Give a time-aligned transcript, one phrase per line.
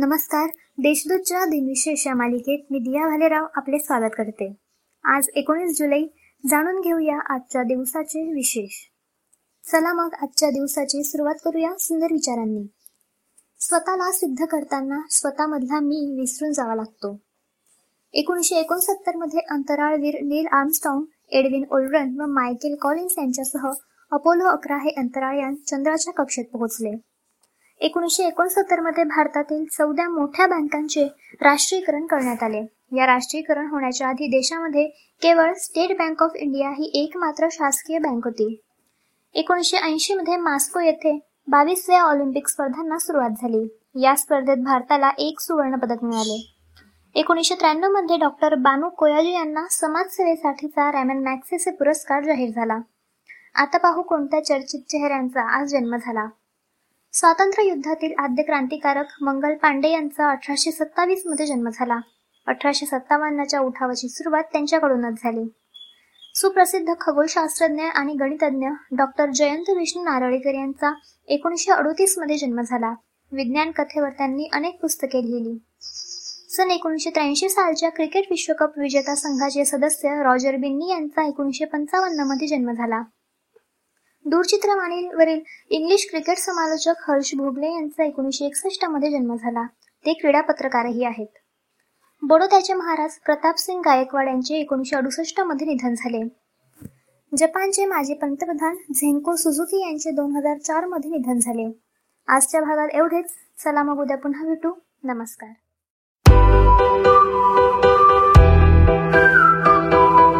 [0.00, 0.46] नमस्कार.
[0.78, 4.56] देशदूतच्या दिनविशेष या मालिकेत मी दिया भालेराव आपले स्वागत करते.
[5.04, 6.02] आज एकोणीस जुलै
[6.46, 8.70] जाणून घेऊया आजच्या दिवसाचे विशेष.
[9.72, 12.66] चला मग आजच्या दिवसाची सुरुवात करूया सुंदर विचारांनी.
[13.60, 17.20] स्वतःला सिद्ध करताना स्वतःमधला मी विसरून जावा लागतो.
[18.12, 23.70] एकोणीसशे एकोणसत्तरमध्ये अंतराळवीर नील आर्मस्टॉंग एडविन ओल्ड्रन व मायकेल कॉलिन्स यांच्यासह
[24.10, 27.09] अपोलो अकरा हे अंतराळयान चंद्राच्या कक्षेत पोहोचले.
[27.80, 31.04] एकोणीसशे एकोणसत्तरमध्ये भारतातील चौदा मोठ्या बँकांचे
[31.40, 32.62] राष्ट्रीयकरण करण्यात आले.
[32.96, 34.86] या राष्ट्रीयकरण होण्याच्या आधी देशामध्ये
[35.22, 38.60] केवळ स्टेट बँक ऑफ इंडिया ही एकमात्र शासकीय बँक होती.
[39.34, 43.76] एकोणीसशे ऐंशी मध्ये मास्को येथे बावीसव्या ऑलिम्पिक स्पर्धांना सुरुवात झाली.
[44.02, 46.54] या स्पर्धेत भारताला एक सुवर्ण पदक मिळाले.
[47.14, 52.78] एकोणीसशे त्र्याण्णवमध्ये डॉक्टर बानू कोयाजी यांना समाजसेवेसाठीचा रॅमन मॅक्सेसे पुरस्कार जाहीर झाला.
[53.54, 56.26] आता पाहू कोणत्या चर्चित चेहऱ्यांचा आज जन्म झाला.
[57.12, 61.98] स्वातंत्र्य युद्धातील आद्य क्रांतिकारक मंगल पांडे यांचा अठराशे सत्तावीसमध्ये जन्म झाला.
[62.46, 65.52] अठराशे सत्तावन्नच्या उठावाची सुरुवात त्यांच्याकडूनच झाली.
[66.34, 70.94] सुप्रसिद्ध खगोलशास्त्रज्ञ आणि गणितज्ञ डॉक्टर जयंत विष्णू नारळीकर यांचा
[71.28, 72.94] एकोणीसशे अडोतीसमध्ये जन्म झाला.
[73.32, 75.58] विज्ञान कथेवर त्यांनी अनेक पुस्तके लिहिली.
[76.56, 82.70] सन एकोणीसशे त्र्याऐंशी सालच्या क्रिकेट विश्वकप विजेता संघाचे सदस्य रॉजर बिन्नी यांचा एकोणीसशे पंचावन्नमध्ये जन्म
[82.70, 83.02] झाला.
[84.26, 85.40] दूरचित्रवाणीवरील
[85.70, 89.62] इंग्लिश क्रिकेट समालोचक हर्ष भोगले यांचा एकोणीसशे एकसष्टमध्ये जन्म झाला.
[90.06, 91.26] ते क्रीडा पत्रकारही आहेत.
[92.22, 96.28] बडोद्याचे महाराज प्रतापसिंग गायकवाड यांचे एकोणीसशे अडुसष्टमध्ये निधन झाले.
[97.36, 101.80] जपानचे माजी पंतप्रधान झेंको सुझुकी यांचे दोन हजार चारमध्ये निधन झाले.
[102.28, 103.26] आजच्या भागात एवढेच.
[103.64, 104.72] चला मग उद्या पुन्हा भेटू.
[105.04, 105.50] नमस्कार.